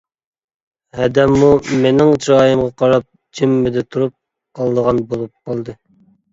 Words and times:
ھەدەممۇ 0.99 1.49
مېنىڭ 1.83 2.09
چىرايىمغا 2.25 2.73
قاراپ 2.83 3.07
جىممىدە 3.43 3.87
تۇرۇپ 3.95 4.19
قالىدىغان 4.23 5.07
بولۇپ 5.15 5.35
قالدى. 5.47 5.81